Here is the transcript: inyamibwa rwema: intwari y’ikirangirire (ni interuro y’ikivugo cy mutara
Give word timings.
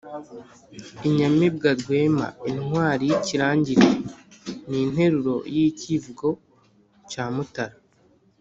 inyamibwa 1.07 1.69
rwema: 1.81 2.27
intwari 2.51 3.03
y’ikirangirire 3.09 3.91
(ni 4.69 4.77
interuro 4.85 5.35
y’ikivugo 5.55 6.27
cy 7.09 7.19
mutara 7.35 7.75